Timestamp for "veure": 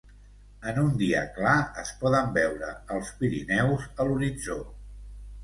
2.39-2.71